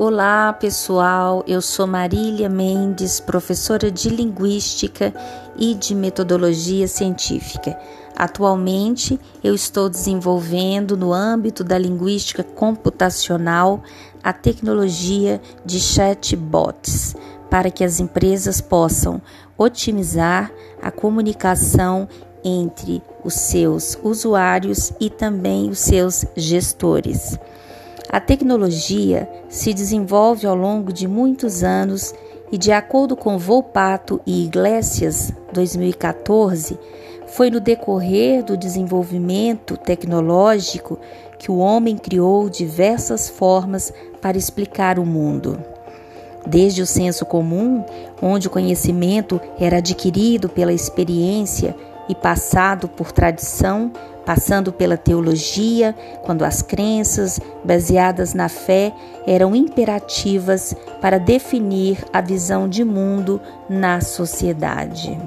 Olá, 0.00 0.52
pessoal. 0.52 1.42
Eu 1.44 1.60
sou 1.60 1.84
Marília 1.84 2.48
Mendes, 2.48 3.18
professora 3.18 3.90
de 3.90 4.08
Linguística 4.08 5.12
e 5.56 5.74
de 5.74 5.92
Metodologia 5.92 6.86
Científica. 6.86 7.76
Atualmente, 8.14 9.18
eu 9.42 9.56
estou 9.56 9.88
desenvolvendo 9.88 10.96
no 10.96 11.12
âmbito 11.12 11.64
da 11.64 11.76
linguística 11.76 12.44
computacional 12.44 13.82
a 14.22 14.32
tecnologia 14.32 15.40
de 15.66 15.80
chatbots 15.80 17.16
para 17.50 17.68
que 17.68 17.82
as 17.82 17.98
empresas 17.98 18.60
possam 18.60 19.20
otimizar 19.56 20.52
a 20.80 20.92
comunicação 20.92 22.08
entre 22.44 23.02
os 23.24 23.34
seus 23.34 23.98
usuários 24.00 24.92
e 25.00 25.10
também 25.10 25.68
os 25.68 25.80
seus 25.80 26.24
gestores. 26.36 27.36
A 28.10 28.20
tecnologia 28.20 29.28
se 29.50 29.74
desenvolve 29.74 30.46
ao 30.46 30.54
longo 30.54 30.90
de 30.90 31.06
muitos 31.06 31.62
anos 31.62 32.14
e, 32.50 32.56
de 32.56 32.72
acordo 32.72 33.14
com 33.14 33.36
Volpato 33.36 34.18
e 34.26 34.44
Iglesias, 34.44 35.30
2014, 35.52 36.78
foi 37.26 37.50
no 37.50 37.60
decorrer 37.60 38.42
do 38.42 38.56
desenvolvimento 38.56 39.76
tecnológico 39.76 40.98
que 41.38 41.50
o 41.50 41.58
homem 41.58 41.98
criou 41.98 42.48
diversas 42.48 43.28
formas 43.28 43.92
para 44.22 44.38
explicar 44.38 44.98
o 44.98 45.04
mundo. 45.04 45.62
Desde 46.46 46.80
o 46.80 46.86
senso 46.86 47.26
comum, 47.26 47.84
onde 48.22 48.46
o 48.48 48.50
conhecimento 48.50 49.38
era 49.60 49.76
adquirido 49.78 50.48
pela 50.48 50.72
experiência 50.72 51.76
e 52.08 52.14
passado 52.14 52.88
por 52.88 53.12
tradição, 53.12 53.92
passando 54.24 54.72
pela 54.72 54.96
teologia, 54.96 55.94
quando 56.24 56.44
as 56.44 56.62
crenças 56.62 57.40
baseadas 57.64 58.34
na 58.34 58.48
fé 58.48 58.92
eram 59.26 59.54
imperativas 59.54 60.74
para 61.00 61.18
definir 61.18 62.04
a 62.12 62.20
visão 62.20 62.68
de 62.68 62.84
mundo 62.84 63.40
na 63.68 64.00
sociedade. 64.00 65.18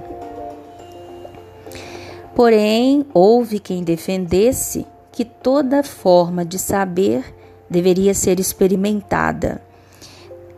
Porém, 2.36 3.06
houve 3.14 3.60
quem 3.60 3.84
defendesse 3.84 4.88
que 5.12 5.26
toda 5.26 5.84
forma 5.84 6.45
de 6.45 6.58
saber 6.58 7.23
deveria 7.70 8.14
ser 8.14 8.40
experimentada. 8.40 9.62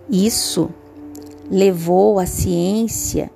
Isso 0.10 0.70
levou 1.50 2.20
a 2.20 2.26
ciência 2.26 3.30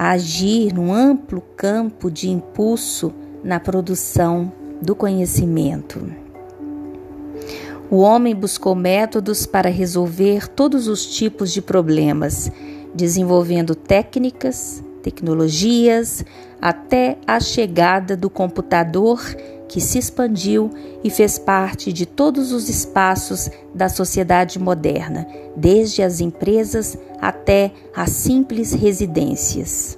a 0.00 0.12
agir 0.12 0.72
num 0.72 0.94
amplo 0.94 1.42
campo 1.54 2.10
de 2.10 2.30
impulso 2.30 3.12
na 3.44 3.60
produção 3.60 4.50
do 4.80 4.94
conhecimento. 4.94 6.10
O 7.90 7.98
homem 7.98 8.34
buscou 8.34 8.74
métodos 8.74 9.44
para 9.44 9.68
resolver 9.68 10.48
todos 10.48 10.88
os 10.88 11.04
tipos 11.04 11.52
de 11.52 11.60
problemas, 11.60 12.50
desenvolvendo 12.94 13.74
técnicas, 13.74 14.82
tecnologias, 15.02 16.24
até 16.62 17.18
a 17.26 17.38
chegada 17.38 18.16
do 18.16 18.30
computador 18.30 19.20
que 19.70 19.80
se 19.80 19.98
expandiu 19.98 20.68
e 21.04 21.08
fez 21.08 21.38
parte 21.38 21.92
de 21.92 22.04
todos 22.04 22.50
os 22.50 22.68
espaços 22.68 23.48
da 23.72 23.88
sociedade 23.88 24.58
moderna, 24.58 25.24
desde 25.56 26.02
as 26.02 26.20
empresas 26.20 26.98
até 27.20 27.70
as 27.94 28.10
simples 28.10 28.72
residências. 28.72 29.96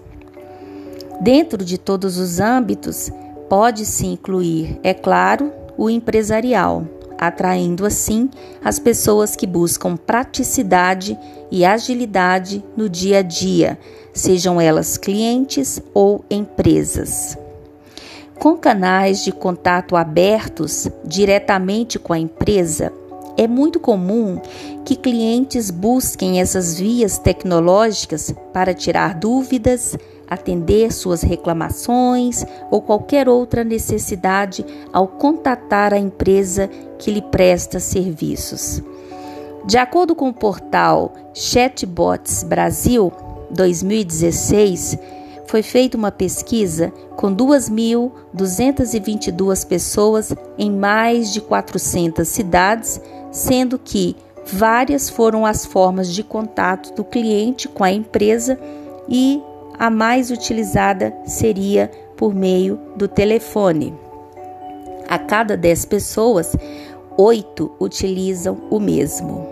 Dentro 1.23 1.65
de 1.65 1.79
todos 1.79 2.19
os 2.19 2.39
âmbitos, 2.39 3.11
pode-se 3.49 4.05
incluir, 4.05 4.79
é 4.83 4.93
claro, 4.93 5.51
o 5.79 5.89
empresarial, 5.89 6.87
atraindo 7.17 7.87
assim 7.87 8.29
as 8.63 8.79
pessoas 8.79 9.35
que 9.35 9.47
buscam 9.47 9.97
praticidade 9.97 11.19
e 11.51 11.65
agilidade 11.65 12.63
no 12.77 12.91
dia 12.91 13.21
a 13.21 13.23
dia, 13.23 13.79
sejam 14.13 14.61
elas 14.61 14.99
clientes 14.99 15.81
ou 15.95 16.23
empresas. 16.31 17.39
Com 18.39 18.57
canais 18.57 19.23
de 19.23 19.31
contato 19.31 19.97
abertos 19.97 20.89
diretamente 21.05 21.99
com 21.99 22.13
a 22.13 22.19
empresa, 22.19 22.93
é 23.37 23.47
muito 23.47 23.81
comum 23.81 24.41
que 24.85 24.97
clientes 24.97 25.71
busquem 25.71 26.41
essas 26.41 26.79
vias 26.79 27.19
tecnológicas 27.19 28.35
para 28.53 28.75
tirar 28.75 29.15
dúvidas, 29.15 29.97
atender 30.29 30.93
suas 30.93 31.23
reclamações 31.23 32.45
ou 32.71 32.83
qualquer 32.83 33.29
outra 33.29 33.65
necessidade 33.65 34.65
ao 34.93 35.07
contatar 35.07 35.95
a 35.95 35.99
empresa 35.99 36.69
que 36.99 37.11
lhe 37.11 37.23
presta 37.23 37.81
serviços. 37.81 38.83
De 39.65 39.79
acordo 39.79 40.15
com 40.15 40.29
o 40.29 40.35
portal 40.35 41.13
Chatbots 41.33 42.43
Brasil 42.43 43.13
2016, 43.51 44.99
foi 45.47 45.63
feita 45.63 45.97
uma 45.97 46.11
pesquisa 46.11 46.93
com 47.17 47.33
2.222 47.35 49.67
pessoas 49.67 50.35
em 50.59 50.71
mais 50.71 51.33
de 51.33 51.41
400 51.41 52.27
cidades, 52.27 53.01
sendo 53.31 53.79
que 53.79 54.17
várias 54.47 55.11
foram 55.11 55.47
as 55.47 55.65
formas 55.65 56.13
de 56.13 56.23
contato 56.23 56.95
do 56.95 57.05
cliente 57.05 57.69
com 57.69 57.85
a 57.85 57.93
empresa 57.93 58.59
e 59.09 59.41
a 59.79 59.89
mais 59.91 60.31
utilizada 60.31 61.15
seria 61.25 61.91
por 62.17 62.35
meio 62.35 62.79
do 62.97 63.09
telefone. 63.09 63.95
A 65.09 65.19
cada 65.19 65.57
10 65.57 65.85
pessoas, 65.87 66.55
8 67.17 67.73
utilizam 67.81 68.59
o 68.71 68.79
mesmo. 68.79 69.47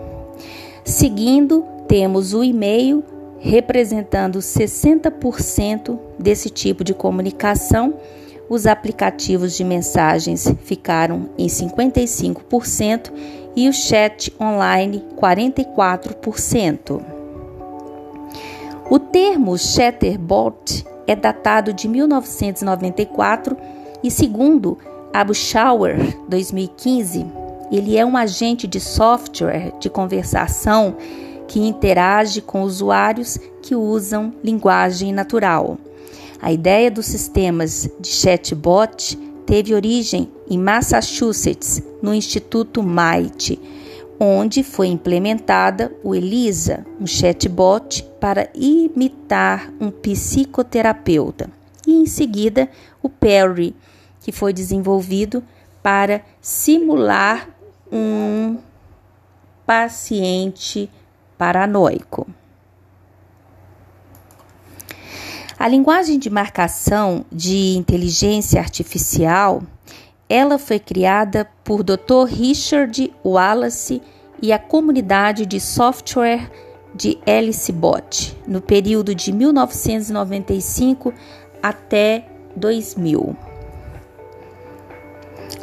Seguindo, 0.83 1.65
temos 1.87 2.33
o 2.33 2.43
e-mail 2.43 3.03
representando 3.41 4.37
60% 4.37 5.99
desse 6.17 6.49
tipo 6.49 6.83
de 6.83 6.93
comunicação. 6.93 7.95
Os 8.47 8.67
aplicativos 8.67 9.57
de 9.57 9.63
mensagens 9.63 10.53
ficaram 10.63 11.29
em 11.37 11.47
55% 11.47 13.11
e 13.55 13.67
o 13.67 13.73
chat 13.73 14.31
online 14.39 15.03
44%. 15.17 17.01
O 18.89 18.99
termo 18.99 19.57
chatterbot 19.57 20.85
é 21.07 21.15
datado 21.15 21.73
de 21.73 21.87
1994 21.87 23.57
e, 24.03 24.11
segundo 24.11 24.77
Abu 25.13 25.33
Shower 25.33 25.97
2015, 26.27 27.25
ele 27.71 27.97
é 27.97 28.05
um 28.05 28.17
agente 28.17 28.67
de 28.67 28.79
software 28.79 29.73
de 29.79 29.89
conversação 29.89 30.95
que 31.51 31.59
interage 31.59 32.39
com 32.39 32.61
usuários 32.61 33.37
que 33.61 33.75
usam 33.75 34.33
linguagem 34.41 35.11
natural. 35.11 35.77
A 36.41 36.49
ideia 36.49 36.89
dos 36.89 37.07
sistemas 37.07 37.89
de 37.99 38.07
chatbot 38.07 39.17
teve 39.45 39.73
origem 39.75 40.31
em 40.49 40.57
Massachusetts, 40.57 41.83
no 42.01 42.13
Instituto 42.13 42.81
MIT, 42.81 43.59
onde 44.17 44.63
foi 44.63 44.87
implementada 44.87 45.93
o 46.01 46.15
Elisa, 46.15 46.85
um 46.97 47.05
chatbot 47.05 48.01
para 48.17 48.49
imitar 48.55 49.73
um 49.77 49.91
psicoterapeuta, 49.91 51.49
e 51.85 51.91
em 51.91 52.05
seguida 52.05 52.69
o 53.03 53.09
Perry, 53.09 53.75
que 54.21 54.31
foi 54.31 54.53
desenvolvido 54.53 55.43
para 55.83 56.21
simular 56.39 57.49
um 57.91 58.57
paciente 59.65 60.89
paranoico. 61.41 62.27
A 65.57 65.67
linguagem 65.67 66.19
de 66.19 66.29
marcação 66.29 67.25
de 67.31 67.75
inteligência 67.75 68.61
artificial 68.61 69.63
ela 70.29 70.59
foi 70.59 70.77
criada 70.77 71.49
por 71.63 71.81
Dr. 71.81 72.25
Richard 72.27 73.11
Wallace 73.25 74.03
e 74.39 74.53
a 74.53 74.59
comunidade 74.59 75.47
de 75.47 75.59
software 75.59 76.47
de 76.93 77.17
Bot 77.73 78.37
no 78.47 78.61
período 78.61 79.15
de 79.15 79.31
1995 79.31 81.11
até 81.59 82.27
2000. 82.55 83.35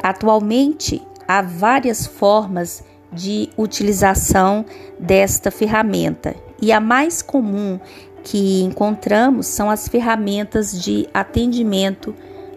Atualmente, 0.03 1.01
há 1.25 1.41
várias 1.41 2.05
formas 2.05 2.83
de 3.11 3.49
utilização 3.57 4.65
desta 4.99 5.49
ferramenta 5.51 6.35
e 6.61 6.71
a 6.71 6.79
mais 6.79 7.21
comum 7.21 7.79
que 8.23 8.61
encontramos 8.61 9.47
são 9.47 9.69
as 9.69 9.87
ferramentas 9.87 10.79
de 10.81 11.07
atendimento 11.13 12.13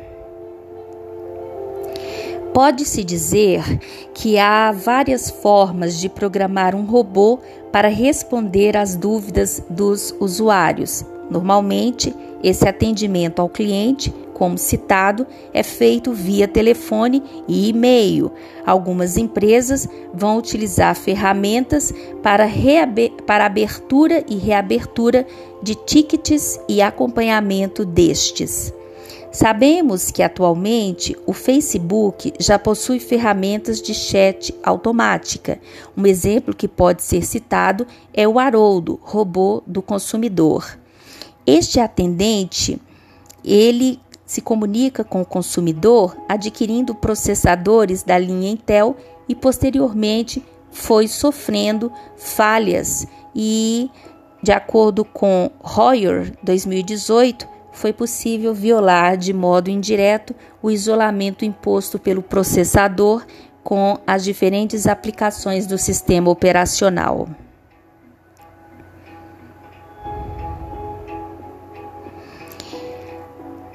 Pode-se 2.52 3.02
dizer 3.02 3.62
que 4.12 4.38
há 4.38 4.70
várias 4.72 5.30
formas 5.30 5.98
de 5.98 6.08
programar 6.08 6.74
um 6.74 6.84
robô 6.84 7.38
para 7.72 7.88
responder 7.88 8.76
às 8.76 8.94
dúvidas 8.94 9.62
dos 9.70 10.14
usuários. 10.20 11.02
Normalmente, 11.30 12.14
esse 12.42 12.68
atendimento 12.68 13.40
ao 13.40 13.48
cliente 13.48 14.12
como 14.34 14.58
citado, 14.58 15.26
é 15.52 15.62
feito 15.62 16.12
via 16.12 16.48
telefone 16.48 17.22
e 17.46 17.68
e-mail. 17.68 18.32
Algumas 18.66 19.16
empresas 19.16 19.88
vão 20.12 20.38
utilizar 20.38 20.94
ferramentas 20.94 21.92
para, 22.22 22.48
para 23.26 23.46
abertura 23.46 24.24
e 24.28 24.36
reabertura 24.36 25.26
de 25.62 25.74
tickets 25.74 26.60
e 26.68 26.82
acompanhamento 26.82 27.84
destes. 27.84 28.72
Sabemos 29.32 30.10
que 30.10 30.22
atualmente 30.22 31.16
o 31.26 31.32
Facebook 31.32 32.34
já 32.38 32.58
possui 32.58 33.00
ferramentas 33.00 33.80
de 33.80 33.94
chat 33.94 34.54
automática. 34.62 35.58
Um 35.96 36.06
exemplo 36.06 36.54
que 36.54 36.68
pode 36.68 37.02
ser 37.02 37.24
citado 37.24 37.86
é 38.12 38.28
o 38.28 38.38
Haroldo, 38.38 39.00
robô 39.02 39.62
do 39.66 39.80
consumidor. 39.80 40.78
Este 41.46 41.80
atendente, 41.80 42.78
ele 43.42 43.98
se 44.32 44.40
comunica 44.40 45.04
com 45.04 45.20
o 45.20 45.26
consumidor 45.26 46.16
adquirindo 46.26 46.94
processadores 46.94 48.02
da 48.02 48.16
linha 48.16 48.50
Intel 48.50 48.96
e 49.28 49.34
posteriormente 49.34 50.42
foi 50.70 51.06
sofrendo 51.06 51.92
falhas 52.16 53.06
e, 53.36 53.90
de 54.42 54.50
acordo 54.50 55.04
com 55.04 55.50
Royer 55.60 56.32
2018, 56.42 57.46
foi 57.72 57.92
possível 57.92 58.54
violar 58.54 59.18
de 59.18 59.34
modo 59.34 59.68
indireto 59.68 60.34
o 60.62 60.70
isolamento 60.70 61.44
imposto 61.44 61.98
pelo 61.98 62.22
processador 62.22 63.26
com 63.62 63.98
as 64.06 64.24
diferentes 64.24 64.86
aplicações 64.86 65.66
do 65.66 65.76
sistema 65.76 66.30
operacional. 66.30 67.28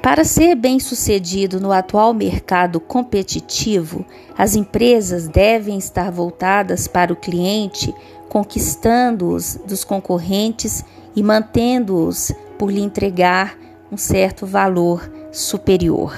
Para 0.08 0.24
ser 0.24 0.56
bem-sucedido 0.56 1.60
no 1.60 1.70
atual 1.70 2.14
mercado 2.14 2.80
competitivo, 2.80 4.06
as 4.38 4.56
empresas 4.56 5.28
devem 5.28 5.78
estar 5.78 6.10
voltadas 6.14 6.88
para 6.88 7.12
o 7.12 7.16
cliente, 7.18 7.94
conquistando-os 8.30 9.60
dos 9.68 9.84
concorrentes 9.84 10.82
e 11.14 11.22
mantendo-os 11.22 12.32
por 12.58 12.72
lhe 12.72 12.80
entregar 12.80 13.58
um 13.92 13.98
certo 13.98 14.46
valor 14.46 15.12
superior. 15.30 16.16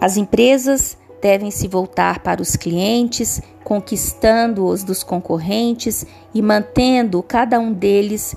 As 0.00 0.16
empresas 0.16 0.96
devem 1.20 1.50
se 1.50 1.66
voltar 1.66 2.20
para 2.20 2.40
os 2.40 2.54
clientes, 2.54 3.42
conquistando-os 3.64 4.84
dos 4.84 5.02
concorrentes 5.02 6.06
e 6.32 6.40
mantendo 6.40 7.20
cada 7.24 7.58
um 7.58 7.72
deles 7.72 8.36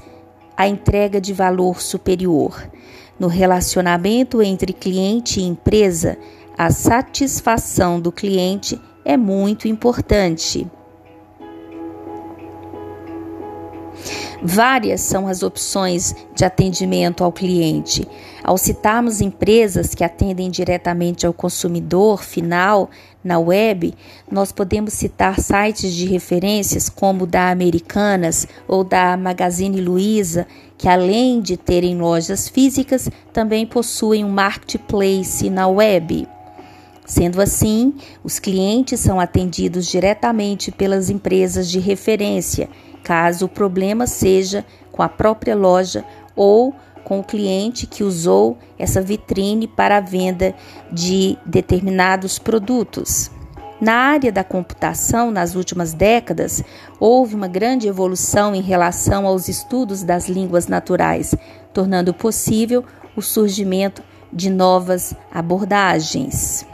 a 0.60 0.68
entrega 0.68 1.22
de 1.22 1.32
valor 1.32 1.82
superior. 1.82 2.70
No 3.18 3.28
relacionamento 3.28 4.42
entre 4.42 4.74
cliente 4.74 5.40
e 5.40 5.44
empresa, 5.44 6.18
a 6.58 6.70
satisfação 6.70 7.98
do 7.98 8.12
cliente 8.12 8.78
é 9.06 9.16
muito 9.16 9.70
importante. 9.70 10.70
Várias 14.42 15.02
são 15.02 15.28
as 15.28 15.44
opções 15.44 16.16
de 16.34 16.46
atendimento 16.46 17.24
ao 17.24 17.32
cliente. 17.32 18.08
Ao 18.42 18.58
citarmos 18.58 19.20
empresas 19.20 19.94
que 19.94 20.04
atendem 20.04 20.50
diretamente 20.50 21.28
ao 21.28 21.34
consumidor 21.34 22.24
final 22.24 22.90
na 23.22 23.38
web, 23.38 23.94
nós 24.32 24.54
podemos 24.54 24.94
citar 24.94 25.42
sites 25.42 25.94
de 25.94 26.06
referências 26.06 26.88
como 26.88 27.26
o 27.26 27.28
da 27.28 27.50
Americanas 27.50 28.48
ou 28.66 28.84
da 28.86 29.18
Magazine 29.18 29.82
Luiza, 29.82 30.48
que 30.78 30.88
além 30.88 31.42
de 31.42 31.58
terem 31.58 31.98
lojas 31.98 32.48
físicas, 32.48 33.10
também 33.34 33.66
possuem 33.66 34.24
um 34.24 34.30
marketplace 34.30 35.50
na 35.50 35.68
web. 35.68 36.26
Sendo 37.06 37.42
assim, 37.42 37.94
os 38.24 38.40
clientes 38.40 39.02
são 39.02 39.20
atendidos 39.20 39.88
diretamente 39.88 40.72
pelas 40.72 41.10
empresas 41.10 41.70
de 41.70 41.80
referência 41.80 42.70
caso 43.04 43.46
o 43.46 43.50
problema 43.50 44.08
seja 44.08 44.66
com 44.92 45.02
a 45.02 45.10
própria 45.10 45.56
loja 45.56 46.04
ou 46.36 46.74
com 47.04 47.20
o 47.20 47.24
cliente 47.24 47.88
que 47.88 48.04
usou 48.04 48.58
essa 48.78 49.02
vitrine 49.02 49.68
para 49.68 49.98
a 49.98 50.02
venda 50.02 50.54
de 50.92 51.38
determinados 51.46 52.38
produtos. 52.38 53.32
Na 53.82 53.94
área 53.94 54.32
da 54.32 54.44
computação, 54.44 55.32
nas 55.32 55.56
últimas 55.56 55.94
décadas, 55.94 56.62
houve 57.00 57.34
uma 57.34 57.48
grande 57.48 57.88
evolução 57.88 58.54
em 58.54 58.62
relação 58.62 59.26
aos 59.26 59.48
estudos 59.48 60.04
das 60.04 60.28
línguas 60.28 60.68
naturais, 60.68 61.34
tornando 61.74 62.14
possível 62.14 62.84
o 63.16 63.22
surgimento 63.22 64.04
de 64.32 64.50
novas 64.50 65.16
abordagens. 65.32 66.68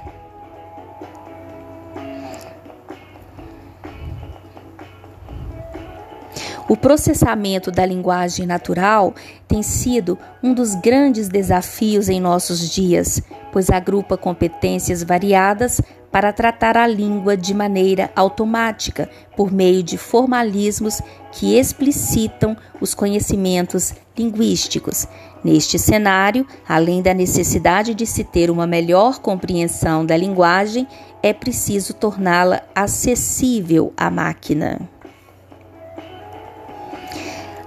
O 6.76 6.78
processamento 6.78 7.72
da 7.72 7.86
linguagem 7.86 8.46
natural 8.46 9.16
tem 9.48 9.64
sido 9.64 10.20
um 10.44 10.54
dos 10.54 10.76
grandes 10.76 11.30
desafios 11.30 12.10
em 12.10 12.20
nossos 12.20 12.70
dias, 12.70 13.22
pois 13.50 13.70
agrupa 13.70 14.18
competências 14.18 15.02
variadas 15.02 15.80
para 16.12 16.34
tratar 16.34 16.76
a 16.76 16.86
língua 16.86 17.38
de 17.38 17.54
maneira 17.54 18.12
automática, 18.14 19.10
por 19.38 19.54
meio 19.54 19.82
de 19.82 19.98
formalismos 19.98 21.02
que 21.32 21.58
explicitam 21.58 22.58
os 22.82 22.94
conhecimentos 22.94 23.94
linguísticos. 24.18 25.08
Neste 25.46 25.80
cenário, 25.80 26.46
além 26.68 27.02
da 27.02 27.14
necessidade 27.14 27.96
de 27.96 28.06
se 28.06 28.26
ter 28.26 28.52
uma 28.52 28.68
melhor 28.68 29.20
compreensão 29.20 30.06
da 30.06 30.18
linguagem, 30.18 30.86
é 31.24 31.32
preciso 31.32 31.94
torná-la 31.94 32.64
acessível 32.76 33.94
à 33.96 34.12
máquina. 34.12 34.94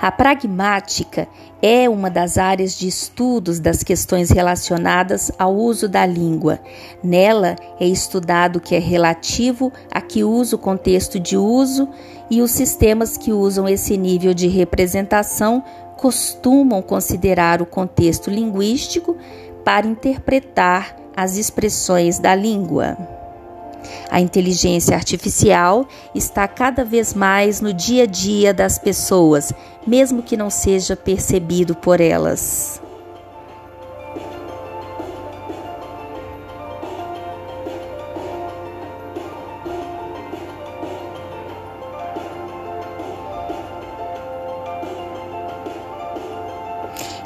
A 0.01 0.13
pragmática 0.13 1.27
é 1.61 1.89
uma 1.89 2.09
das 2.09 2.39
áreas 2.39 2.79
de 2.79 2.87
estudos 2.87 3.59
das 3.59 3.83
questões 3.83 4.31
relacionadas 4.31 5.33
ao 5.37 5.53
uso 5.53 5.89
da 5.89 6.07
língua. 6.07 6.61
Nela 7.03 7.57
é 7.81 7.87
estudado 7.87 8.57
o 8.57 8.61
que 8.61 8.77
é 8.77 8.79
relativo 8.79 9.73
a 9.91 10.01
que 10.01 10.23
usa 10.23 10.55
o 10.55 10.59
contexto 10.59 11.19
de 11.19 11.37
uso 11.37 11.89
e 12.31 12.41
os 12.41 12.53
sistemas 12.53 13.17
que 13.17 13.33
usam 13.33 13.69
esse 13.69 13.97
nível 13.97 14.33
de 14.33 14.47
representação 14.47 15.65
costumam 15.97 16.81
considerar 16.81 17.61
o 17.61 17.67
contexto 17.67 18.31
linguístico 18.31 19.17
para 19.65 19.85
interpretar 19.85 20.95
as 21.17 21.37
expressões 21.37 22.21
da 22.21 22.37
língua. 22.37 23.18
A 24.11 24.21
inteligência 24.21 24.95
artificial 24.95 25.87
está 26.15 26.49
cada 26.49 26.85
vez 26.85 27.15
mais 27.15 27.61
no 27.61 27.73
dia 27.73 28.05
a 28.05 28.07
dia 28.07 28.55
das 28.55 28.79
pessoas, 28.79 29.53
mesmo 29.87 30.23
que 30.23 30.37
não 30.37 30.51
seja 30.51 30.97
percebido 30.97 31.75
por 31.75 32.01
elas. 32.01 32.81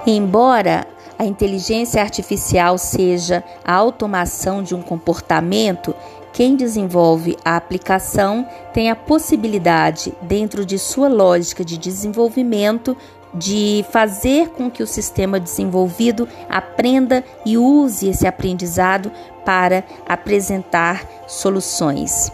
Embora 0.04 0.84
a 1.16 1.24
inteligência 1.24 2.02
artificial 2.02 2.76
seja 2.76 3.44
a 3.64 3.72
automação 3.72 4.60
de 4.60 4.74
um 4.74 4.82
comportamento, 4.82 5.94
quem 6.32 6.56
desenvolve 6.56 7.36
a 7.44 7.56
aplicação 7.56 8.46
tem 8.72 8.90
a 8.90 8.96
possibilidade, 8.96 10.14
dentro 10.22 10.64
de 10.64 10.78
sua 10.78 11.08
lógica 11.08 11.64
de 11.64 11.76
desenvolvimento, 11.76 12.96
de 13.34 13.84
fazer 13.90 14.48
com 14.50 14.70
que 14.70 14.82
o 14.82 14.86
sistema 14.86 15.40
desenvolvido 15.40 16.28
aprenda 16.48 17.24
e 17.46 17.56
use 17.56 18.08
esse 18.08 18.26
aprendizado 18.26 19.10
para 19.44 19.84
apresentar 20.06 21.06
soluções. 21.26 22.30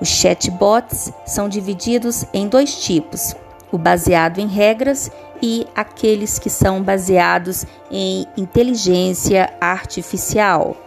Os 0.00 0.08
chatbots 0.08 1.12
são 1.24 1.48
divididos 1.48 2.24
em 2.32 2.48
dois 2.48 2.82
tipos: 2.82 3.34
o 3.72 3.78
baseado 3.78 4.38
em 4.38 4.46
regras 4.46 5.10
e 5.42 5.66
aqueles 5.74 6.38
que 6.38 6.50
são 6.50 6.82
baseados 6.82 7.64
em 7.90 8.26
inteligência 8.36 9.52
artificial. 9.60 10.83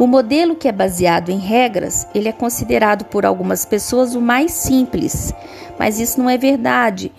O 0.00 0.06
modelo 0.06 0.56
que 0.56 0.66
é 0.66 0.72
baseado 0.72 1.28
em 1.28 1.38
regras, 1.38 2.06
ele 2.14 2.26
é 2.26 2.32
considerado 2.32 3.04
por 3.04 3.26
algumas 3.26 3.66
pessoas 3.66 4.14
o 4.14 4.20
mais 4.22 4.50
simples, 4.50 5.30
mas 5.78 6.00
isso 6.00 6.18
não 6.18 6.30
é 6.30 6.38
verdade. 6.38 7.12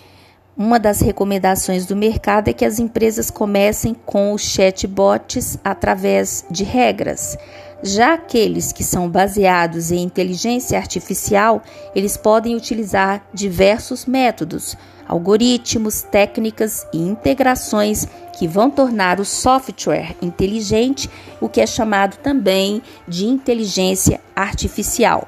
Uma 0.57 0.79
das 0.79 0.99
recomendações 0.99 1.85
do 1.85 1.95
mercado 1.95 2.47
é 2.47 2.53
que 2.53 2.65
as 2.65 2.79
empresas 2.79 3.29
comecem 3.29 3.93
com 3.93 4.33
os 4.33 4.41
chatbots 4.41 5.59
através 5.63 6.43
de 6.49 6.63
regras. 6.63 7.37
Já 7.83 8.15
aqueles 8.15 8.71
que 8.71 8.83
são 8.83 9.07
baseados 9.07 9.91
em 9.91 10.01
inteligência 10.01 10.75
artificial, 10.75 11.61
eles 11.93 12.17
podem 12.17 12.55
utilizar 12.55 13.23
diversos 13.31 14.07
métodos, 14.07 14.75
algoritmos, 15.07 16.01
técnicas 16.01 16.87
e 16.93 16.97
integrações 16.97 18.07
que 18.37 18.47
vão 18.47 18.69
tornar 18.69 19.19
o 19.19 19.25
software 19.25 20.15
inteligente, 20.21 21.09
o 21.39 21.47
que 21.47 21.61
é 21.61 21.67
chamado 21.67 22.17
também 22.17 22.81
de 23.07 23.25
inteligência 23.25 24.19
artificial. 24.35 25.27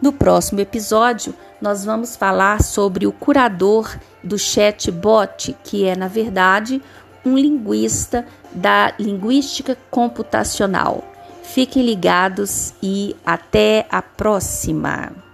No 0.00 0.12
próximo 0.12 0.60
episódio, 0.60 1.34
nós 1.60 1.84
vamos 1.84 2.14
falar 2.14 2.62
sobre 2.62 3.06
o 3.06 3.12
curador 3.12 3.98
do 4.22 4.38
chatbot, 4.38 5.56
que 5.64 5.84
é, 5.86 5.96
na 5.96 6.06
verdade, 6.06 6.80
um 7.24 7.36
linguista 7.36 8.24
da 8.52 8.92
linguística 8.98 9.76
computacional. 9.90 11.04
Fiquem 11.42 11.82
ligados 11.82 12.74
e 12.82 13.16
até 13.24 13.86
a 13.90 14.00
próxima! 14.00 15.27